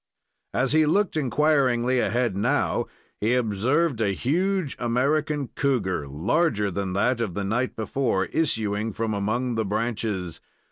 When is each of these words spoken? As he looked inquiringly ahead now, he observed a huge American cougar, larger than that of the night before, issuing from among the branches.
As 0.55 0.73
he 0.73 0.87
looked 0.87 1.15
inquiringly 1.15 1.99
ahead 1.99 2.35
now, 2.35 2.87
he 3.19 3.35
observed 3.35 4.01
a 4.01 4.13
huge 4.15 4.75
American 4.79 5.49
cougar, 5.49 6.07
larger 6.07 6.71
than 6.71 6.93
that 6.93 7.21
of 7.21 7.35
the 7.35 7.43
night 7.43 7.75
before, 7.75 8.25
issuing 8.25 8.93
from 8.93 9.13
among 9.13 9.53
the 9.53 9.63
branches. 9.65 10.41